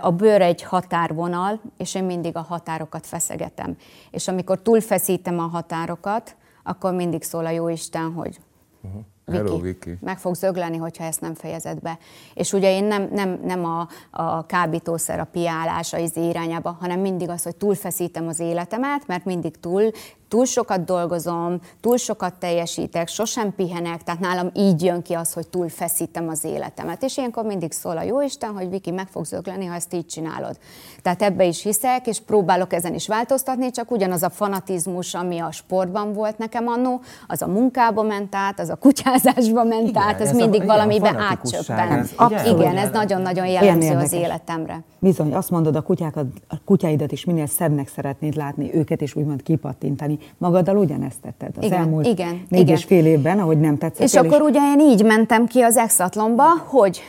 [0.00, 3.76] A bőr egy határvonal, és én mindig a határokat feszegetem.
[4.10, 6.36] És amikor túlfeszítem a határokat,
[6.68, 8.38] akkor mindig szól a Jóisten, hogy
[8.82, 9.02] uh-huh.
[9.28, 9.98] Viki, Hello, Viki.
[10.00, 11.98] meg fog zögleni, hogyha ezt nem fejezed be.
[12.34, 17.28] És ugye én nem, nem, nem a, a kábítószer, a piálás az irányába, hanem mindig
[17.28, 19.90] az, hogy túlfeszítem az életemet, mert mindig túl
[20.28, 25.48] túl sokat dolgozom, túl sokat teljesítek, sosem pihenek, tehát nálam így jön ki az, hogy
[25.48, 27.02] túl feszítem az életemet.
[27.02, 30.58] És ilyenkor mindig szól a Jóisten, hogy Viki, meg fogsz ögleni, ha ezt így csinálod.
[31.02, 35.50] Tehát ebbe is hiszek, és próbálok ezen is változtatni, csak ugyanaz a fanatizmus, ami a
[35.50, 40.20] sportban volt nekem annó, az a munkába ment át, az a kutyázásba ment igen, át,
[40.20, 42.14] az mindig a, valamiben átcsöppent.
[42.18, 44.82] Ez, igen, ez nagyon-nagyon jellemző az életemre.
[44.98, 49.42] Bizony, azt mondod, a, kutyákat, a kutyáidat is minél szebbnek szeretnéd látni, őket is úgymond
[49.42, 52.76] kipattintani Magaddal ugyanezt tetted az igen, elmúlt igen, négy igen.
[52.76, 54.06] és fél évben, ahogy nem tetszett.
[54.06, 57.00] És akkor ugye én így mentem ki az exatlonba, hogy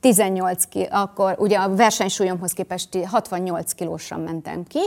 [0.00, 4.80] 18 ki, akkor ugye a versenysúlyomhoz képest 68 kilósan mentem ki,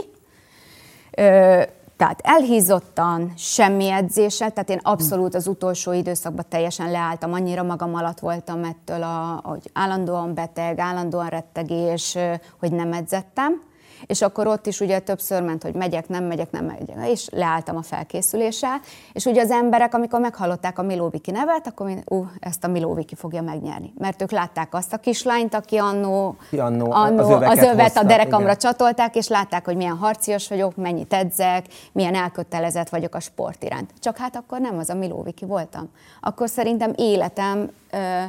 [1.16, 1.62] Ö,
[1.96, 8.18] tehát elhízottan, semmi edzéssel, tehát én abszolút az utolsó időszakban teljesen leálltam, annyira magam alatt
[8.18, 12.16] voltam ettől, a, hogy állandóan beteg, állandóan rettegés,
[12.58, 13.62] hogy nem edzettem
[14.06, 17.76] és akkor ott is ugye többször ment, hogy megyek, nem megyek, nem megyek, és leálltam
[17.76, 18.80] a felkészüléssel,
[19.12, 23.14] és ugye az emberek, amikor meghallották a Milóviki nevet, akkor mind, ú, ezt a Milóviki
[23.14, 23.92] fogja megnyerni.
[23.98, 28.04] Mert ők látták azt a kislányt, aki annó, annó, annó az, az övet hozta, a
[28.04, 28.58] derekamra igen.
[28.58, 33.90] csatolták, és látták, hogy milyen harcias vagyok, mennyit edzek, milyen elkötelezett vagyok a sport iránt.
[34.00, 35.90] Csak hát akkor nem az a Milóviki voltam.
[36.20, 38.22] Akkor szerintem életem ö,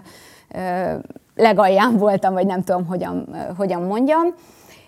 [0.59, 0.93] ö,
[1.35, 4.33] legalján voltam, vagy nem tudom, hogyan, hogyan mondjam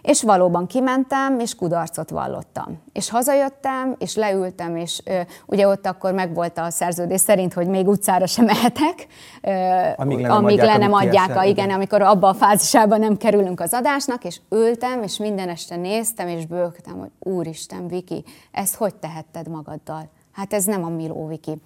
[0.08, 2.82] És valóban kimentem, és kudarcot vallottam.
[2.94, 7.88] És hazajöttem, és leültem, és ö, ugye ott akkor megvolt a szerződés szerint, hogy még
[7.88, 9.08] utcára sem mehetek,
[9.42, 9.52] ö,
[9.96, 13.18] amíg le nem amíg adják, le nem adják a, igen, amikor abban a fázisában nem
[13.18, 18.76] kerülünk az adásnak, és ültem, és minden este néztem, és bőgtem, hogy úristen, Viki, ezt
[18.76, 20.10] hogy tehetted magaddal?
[20.32, 21.62] Hát ez nem a Miló Viki.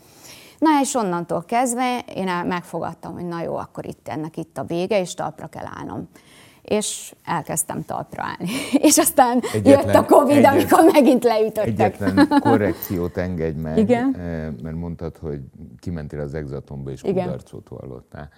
[0.58, 5.00] Na és onnantól kezdve én megfogadtam, hogy na jó, akkor itt ennek itt a vége,
[5.00, 6.10] és talpra kell állnom
[6.62, 8.52] és elkezdtem talpra állni.
[8.88, 12.02] És aztán egyetlen, jött a Covid, egyetlen, amikor megint leütöttek.
[12.02, 14.16] Egyetlen korrekciót engedj meg, Igen?
[14.16, 15.40] Eh, mert mondtad, hogy
[15.80, 17.24] kimentél az exatomba és Igen.
[17.24, 18.30] kudarcot vallottál.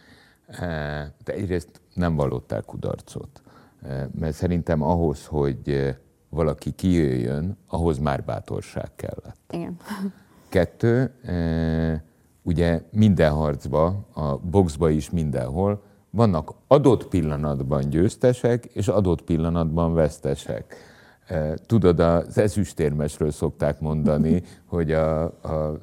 [0.47, 3.41] Eh, de egyrészt nem vallottál kudarcot,
[3.83, 5.95] eh, mert szerintem ahhoz, hogy
[6.29, 9.37] valaki kijöjjön, ahhoz már bátorság kellett.
[9.49, 9.77] Igen.
[10.49, 11.11] Kettő,
[12.41, 15.83] ugye minden harcba, a boxba is mindenhol,
[16.15, 20.75] vannak adott pillanatban győztesek, és adott pillanatban vesztesek.
[21.27, 25.79] E, tudod, az ezüstérmesről szokták mondani, hogy a, a,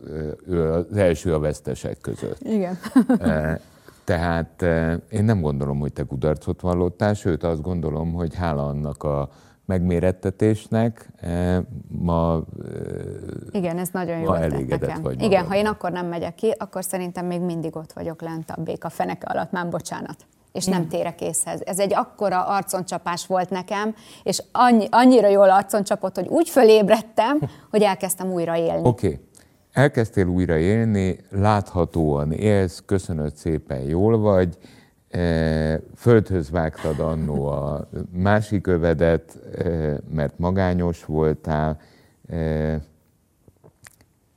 [0.46, 2.40] ő az első a vesztesek között.
[2.40, 2.78] Igen.
[3.18, 3.60] E,
[4.04, 9.02] tehát e, én nem gondolom, hogy te kudarcot vallottál, sőt azt gondolom, hogy hála annak
[9.02, 9.28] a
[9.70, 11.10] megmérettetésnek
[11.88, 12.42] ma
[13.50, 15.02] Igen, ez nagyon jó elégedett nekem.
[15.02, 18.50] vagy Igen, ha én akkor nem megyek ki, akkor szerintem még mindig ott vagyok lent
[18.50, 21.60] a béka feneke alatt, már bocsánat és nem térek észhez.
[21.64, 27.38] Ez egy akkora arconcsapás volt nekem, és annyi, annyira jól arconcsapott, hogy úgy fölébredtem,
[27.70, 28.88] hogy elkezdtem újra élni.
[28.88, 29.06] Oké.
[29.06, 29.20] Okay.
[29.72, 34.78] Elkezdtél újra élni, láthatóan élsz, köszönöd szépen, jól vagy, e,
[35.96, 39.64] földhöz vágtad annó a másik övedet, e,
[40.10, 41.80] mert magányos voltál.
[42.28, 42.80] E,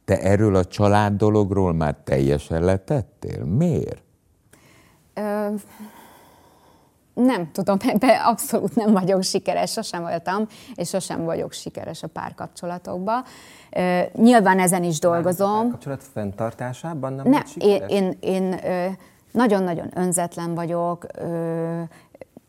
[0.05, 3.45] te erről a család dologról már teljesen letettél?
[3.45, 4.01] Miért?
[7.13, 13.23] nem tudom, ebben abszolút nem vagyok sikeres, sosem voltam, és sosem vagyok sikeres a párkapcsolatokban.
[13.71, 15.67] Uh, nyilván ezen is dolgozom.
[15.67, 17.91] A kapcsolat fenntartásában nem, nem vagy sikeres?
[17.91, 18.59] Én, én, én
[19.33, 21.05] nagyon-nagyon önzetlen vagyok,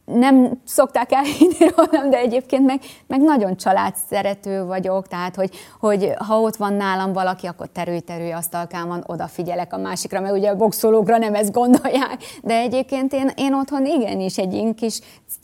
[0.04, 6.40] nem szokták elhinni rólam, de egyébként meg, meg nagyon családszerető vagyok, tehát hogy, hogy ha
[6.40, 11.34] ott van nálam valaki, akkor terülj-terülj asztalkámon, odafigyelek a másikra, mert ugye a boxolókra nem
[11.34, 15.00] ezt gondolják, de egyébként én, én otthon igenis egy kis,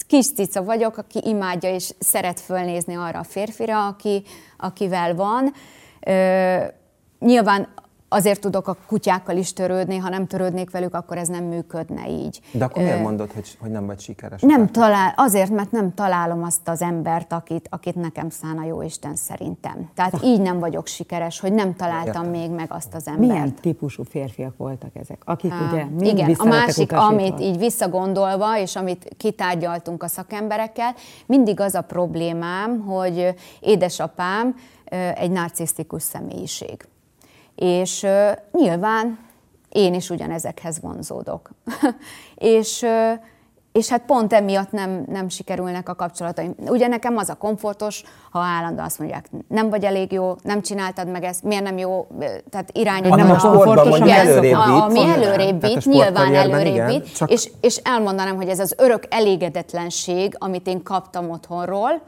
[0.07, 4.23] kis cica vagyok, aki imádja és szeret fölnézni arra a férfira, aki,
[4.59, 5.53] akivel van.
[6.01, 6.57] Ö,
[7.19, 7.69] nyilván
[8.13, 12.41] azért tudok a kutyákkal is törődni, ha nem törődnék velük, akkor ez nem működne így.
[12.53, 14.41] De akkor miért mondod, hogy, hogy nem vagy sikeres?
[14.41, 18.83] Nem talál, azért, mert nem találom azt az embert, akit, akit nekem szán a jó
[18.83, 19.91] Isten szerintem.
[19.95, 20.27] Tehát ha.
[20.27, 22.31] így nem vagyok sikeres, hogy nem találtam Értem.
[22.31, 23.29] még meg azt az embert.
[23.29, 25.23] Milyen típusú férfiak voltak ezek?
[25.25, 25.65] Akik ha.
[25.65, 30.95] ugye mind Igen, a másik, amit így visszagondolva, és amit kitárgyaltunk a szakemberekkel,
[31.27, 34.57] mindig az a problémám, hogy édesapám
[35.15, 36.89] egy narcisztikus személyiség
[37.61, 38.07] és
[38.53, 39.19] nyilván
[39.69, 41.51] én is ugyanezekhez vonzódok.
[42.35, 42.87] és,
[43.73, 46.55] és hát pont emiatt nem, nem sikerülnek a kapcsolataim.
[46.67, 51.09] Ugye nekem az a komfortos, ha állandóan azt mondják, nem vagy elég jó, nem csináltad
[51.09, 52.07] meg ezt, miért nem jó,
[52.51, 53.23] tehát irányítani.
[53.23, 57.31] Nem a sportban mondjuk előrébb a, Ami előrébb vitt, nyilván előrébb vitt, csak...
[57.31, 62.03] és, és elmondanám, hogy ez az örök elégedetlenség, amit én kaptam otthonról,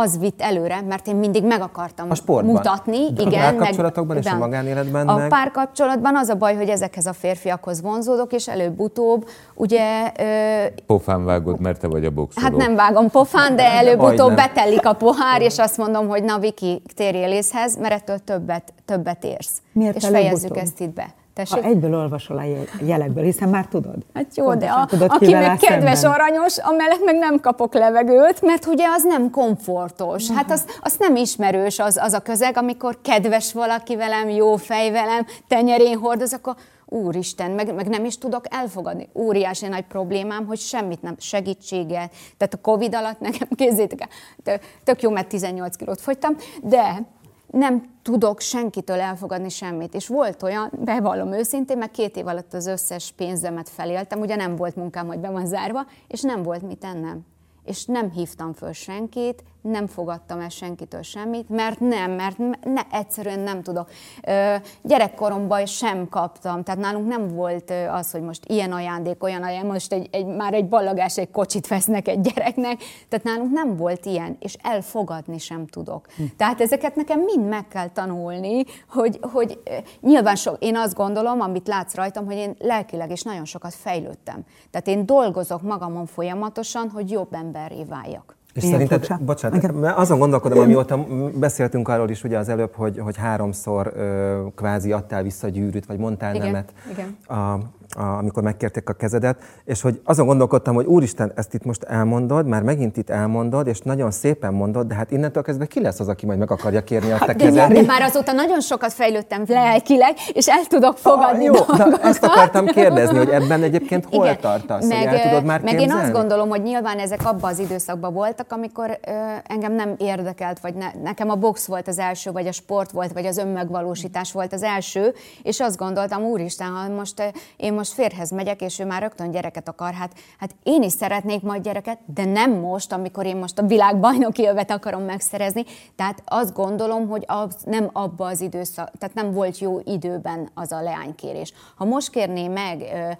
[0.00, 3.12] az vitt előre, mert én mindig meg akartam a mutatni.
[3.12, 5.28] De igen, a párkapcsolatokban meg, és a magánéletben A meg...
[5.28, 10.12] párkapcsolatban az a baj, hogy ezekhez a férfiakhoz vonzódok, és előbb-utóbb ugye...
[10.18, 10.64] Ö...
[10.86, 12.46] Pofán vágod, mert te vagy a boxoló.
[12.46, 16.82] Hát nem vágom pofán, de előbb-utóbb betellik a pohár, és azt mondom, hogy na Viki,
[16.94, 19.62] térjél észhez, mert ettől többet, többet érsz.
[19.72, 21.14] Miért és fejezzük ezt itt be.
[21.38, 21.62] Tessék?
[21.62, 22.42] Ha egyből olvasol a
[22.84, 23.96] jelekből, hiszen már tudod.
[24.14, 26.20] Hát jó, Pontosan de a, tudod, aki meg kedves, szemben.
[26.20, 30.30] aranyos, amellett meg nem kapok levegőt, mert ugye az nem komfortos.
[30.30, 34.90] Hát az, az nem ismerős az, az a közeg, amikor kedves valaki velem, jó fej
[34.90, 36.54] velem, tenyerén hordoz, akkor
[36.86, 39.08] úristen, meg, meg nem is tudok elfogadni.
[39.14, 42.12] Óriási nagy problémám, hogy semmit nem, segítséget.
[42.36, 44.08] Tehát a Covid alatt nekem, kézzétek
[44.44, 47.02] el, tök jó, mert 18 kilót fogytam, de
[47.50, 49.94] nem tudok senkitől elfogadni semmit.
[49.94, 54.56] És volt olyan, bevallom őszintén, meg két év alatt az összes pénzemet feléltem, ugye nem
[54.56, 57.26] volt munkám, hogy be van zárva, és nem volt mit ennem.
[57.64, 63.40] És nem hívtam föl senkit, nem fogadtam el senkitől semmit, mert nem, mert ne, egyszerűen
[63.40, 63.90] nem tudok.
[64.22, 69.72] Ö, gyerekkoromban sem kaptam, tehát nálunk nem volt az, hogy most ilyen ajándék, olyan ajándék,
[69.72, 74.06] most egy, egy, már egy ballagás, egy kocsit vesznek egy gyereknek, tehát nálunk nem volt
[74.06, 76.06] ilyen, és elfogadni sem tudok.
[76.16, 76.22] Hm.
[76.36, 79.60] Tehát ezeket nekem mind meg kell tanulni, hogy, hogy
[80.00, 84.44] nyilván sok, én azt gondolom, amit látsz rajtam, hogy én lelkileg is nagyon sokat fejlődtem.
[84.70, 88.37] Tehát én dolgozok magamon folyamatosan, hogy jobb emberré váljak.
[88.54, 89.24] És Ilyen szerinted, furcsa.
[89.24, 89.92] bocsánat, Engem...
[89.96, 95.22] azon gondolkodom, amióta beszéltünk arról is ugye az előbb, hogy, hogy háromszor ö, kvázi adtál
[95.22, 97.16] vissza gyűrűt, vagy mondtál igen, nemet igen.
[97.26, 97.58] A,
[97.96, 102.46] a, amikor megkérték a kezedet, és hogy azon gondolkodtam, hogy úristen, ezt itt most elmondod,
[102.46, 106.08] már megint itt elmondod, és nagyon szépen mondod, de hát innentől kezdve ki lesz az,
[106.08, 107.72] aki majd meg akarja kérni a te hát, kezed?
[107.72, 112.24] De már azóta nagyon sokat fejlődtem lelkileg, és el tudok fogadni ah, Jó, na, ezt
[112.24, 116.00] akartam kérdezni, hogy ebben egyébként hol Igen, tartasz, meg, hogy el tudod már Meg képzelni?
[116.00, 120.60] én azt gondolom, hogy nyilván ezek abban az időszakban voltak, amikor ö, engem nem érdekelt,
[120.60, 124.32] vagy ne, nekem a box volt az első, vagy a sport volt, vagy az önmegvalósítás
[124.32, 128.84] volt az első, és azt gondoltam, úristen, ha most én most férhez megyek, és ő
[128.84, 133.26] már rögtön gyereket akar, hát, hát én is szeretnék majd gyereket, de nem most, amikor
[133.26, 135.64] én most a világbajnoki övet akarom megszerezni.
[135.96, 140.72] Tehát azt gondolom, hogy az nem abba az időszak, tehát nem volt jó időben az
[140.72, 141.52] a leánykérés.
[141.76, 143.10] Ha most kérné meg ö,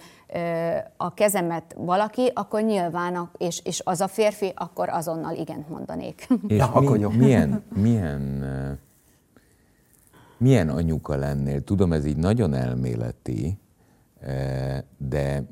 [0.96, 6.26] a kezemet valaki, akkor nyilván, és, és az a férfi, akkor azonnal igent mondanék.
[6.48, 7.10] És ja, mi, akkor jó.
[7.10, 8.44] milyen, milyen
[10.38, 11.64] milyen anyuka lennél?
[11.64, 13.58] Tudom, ez így nagyon elméleti,
[14.96, 15.44] de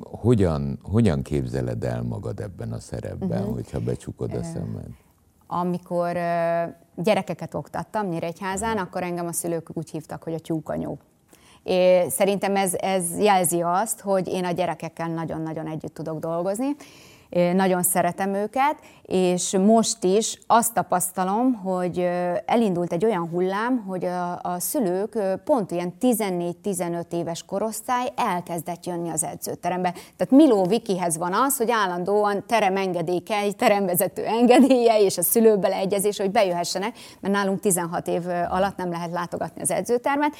[0.00, 3.54] hogyan, hogyan képzeled el magad ebben a szerepben, uh-huh.
[3.54, 4.88] hogyha becsukod a szemed?
[5.46, 6.12] Amikor
[6.96, 10.98] gyerekeket oktattam Nyíregyházán, akkor engem a szülők úgy hívtak, hogy a tyúkanyó.
[11.64, 16.76] És szerintem ez, ez jelzi azt, hogy én a gyerekekkel nagyon-nagyon együtt tudok dolgozni,
[17.34, 22.08] nagyon szeretem őket, és most is azt tapasztalom, hogy
[22.46, 29.10] elindult egy olyan hullám, hogy a, a szülők pont ilyen 14-15 éves korosztály elkezdett jönni
[29.10, 29.90] az edzőterembe.
[29.90, 36.18] Tehát Miló Vikihez van az, hogy állandóan teremengedéke, egy teremvezető engedélye és a szülő beleegyezés,
[36.18, 40.34] hogy bejöhessenek, mert nálunk 16 év alatt nem lehet látogatni az edzőtermet,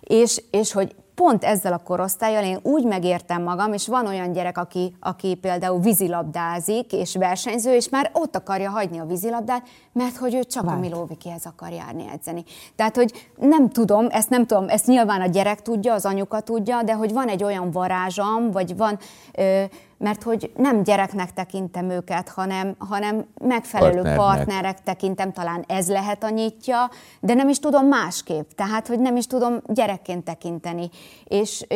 [0.00, 4.58] és, és hogy pont ezzel a korosztályjal én úgy megértem magam, és van olyan gyerek,
[4.58, 10.34] aki, aki például vízilabdázik és versenyző, és már ott akarja hagyni a vízilabdát, mert hogy
[10.34, 10.76] ő csak Vált.
[10.76, 12.44] a Milóvikihez akar járni edzeni.
[12.76, 16.82] Tehát, hogy nem tudom, ezt nem tudom, ezt nyilván a gyerek tudja, az anyuka tudja,
[16.82, 18.98] de hogy van egy olyan varázsam, vagy van...
[19.32, 19.62] Ö,
[20.00, 24.18] mert hogy nem gyereknek tekintem őket, hanem, hanem megfelelő Partnernek.
[24.18, 29.16] partnerek tekintem, talán ez lehet a nyitja, de nem is tudom másképp, tehát hogy nem
[29.16, 30.90] is tudom gyerekként tekinteni,
[31.24, 31.66] és,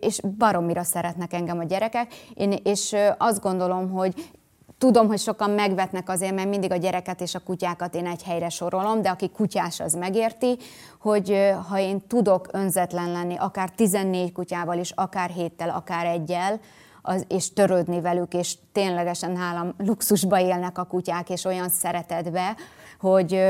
[0.00, 4.30] és baromira szeretnek engem a gyerekek, én, és azt gondolom, hogy
[4.78, 8.48] Tudom, hogy sokan megvetnek azért, mert mindig a gyereket és a kutyákat én egy helyre
[8.48, 10.56] sorolom, de aki kutyás, az megérti,
[11.00, 16.60] hogy ha én tudok önzetlen lenni, akár 14 kutyával is, akár héttel, akár egyel,
[17.02, 22.56] az, és törődni velük, és ténylegesen nálam luxusba élnek a kutyák, és olyan szeretetbe,
[23.00, 23.42] hogy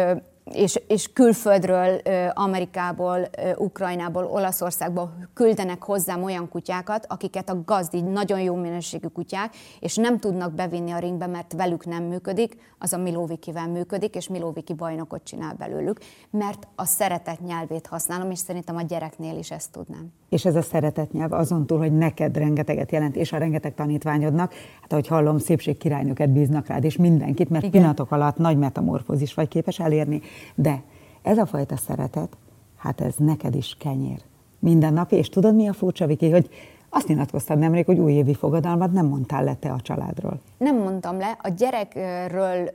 [0.52, 2.00] és, és külföldről,
[2.34, 9.96] Amerikából, Ukrajnából, Olaszországból küldenek hozzám olyan kutyákat, akiket a gazdi nagyon jó minőségű kutyák, és
[9.96, 14.74] nem tudnak bevinni a ringbe, mert velük nem működik, az a Milovikivel működik, és Miloviki
[14.74, 15.98] bajnokot csinál belőlük,
[16.30, 20.12] mert a szeretet nyelvét használom, és szerintem a gyereknél is ezt tudnám.
[20.28, 24.52] És ez a szeretet nyelv azon túl, hogy neked rengeteget jelent, és a rengeteg tanítványodnak,
[24.80, 27.74] hát ahogy hallom, szépségkirálynőket bíznak rád, és mindenkit, mert Igen.
[27.74, 30.20] pillanatok alatt nagy metamorfózis vagy képes elérni.
[30.54, 30.82] De
[31.22, 32.36] ez a fajta szeretet,
[32.76, 34.20] hát ez neked is kenyér.
[34.58, 36.48] Minden nap, és tudod mi a furcsa, Viki, hogy
[36.90, 40.40] azt nyilatkoztad nemrég, hogy újévi fogadalmat nem mondtál le te a családról.
[40.58, 41.38] Nem mondtam le.
[41.42, 42.70] A gyerekről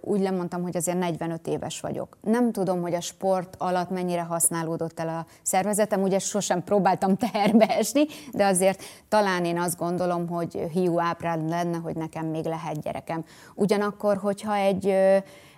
[0.00, 2.16] úgy lemondtam, hogy azért 45 éves vagyok.
[2.20, 6.02] Nem tudom, hogy a sport alatt mennyire használódott el a szervezetem.
[6.02, 11.76] Ugye sosem próbáltam teherbe esni, de azért talán én azt gondolom, hogy hiú ábrád lenne,
[11.76, 13.24] hogy nekem még lehet gyerekem.
[13.54, 14.94] Ugyanakkor, hogyha egy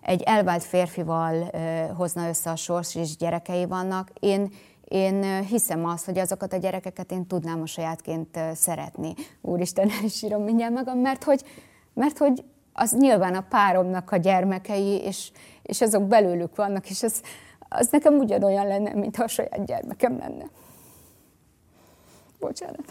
[0.07, 1.51] egy elvált férfival
[1.97, 4.53] hozna össze a sors, és gyerekei vannak, én
[4.89, 9.15] én hiszem azt, hogy azokat a gyerekeket én tudnám a sajátként szeretni.
[9.41, 11.43] Úristen, el is írom mindjárt magam, mert hogy,
[11.95, 15.31] mert hogy az nyilván a páromnak a gyermekei, és,
[15.63, 17.23] és azok belőlük vannak, és az,
[17.69, 20.51] az nekem ugyanolyan lenne, mintha a saját gyermekem lenne.
[22.41, 22.85] Bocsánat.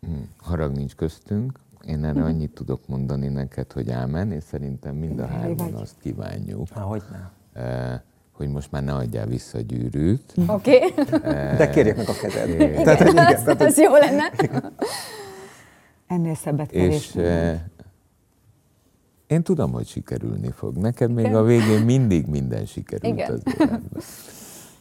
[0.00, 1.58] Hmm, harag nincs köztünk.
[1.86, 2.28] Én erre mhm.
[2.28, 6.68] annyit tudok mondani neked, hogy ámen, és szerintem mind a hárman azt kívánjuk.
[6.68, 7.30] Hogy nem
[8.36, 10.34] hogy most már ne adjál vissza a gyűrűt.
[10.46, 10.76] Oké.
[10.76, 11.56] Okay.
[11.56, 12.48] De kérjék meg a kezed.
[12.48, 14.32] Igen, tehát, hogy igen, az, tehát, az jó lenne.
[16.06, 17.60] Ennél szebbet És eh,
[19.26, 20.76] én tudom, hogy sikerülni fog.
[20.76, 23.32] Neked még a végén mindig minden sikerült igen.
[23.32, 23.82] az életben.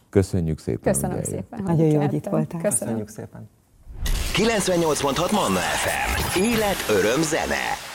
[0.10, 0.94] Köszönjük szépen.
[0.94, 1.64] Köszönöm szépen.
[1.64, 2.62] Nagyon jó, hogy itt voltál.
[2.62, 3.50] Köszönjük szépen.
[4.34, 6.40] 98.6 Manna FM.
[6.40, 7.95] Élet, öröm, zene.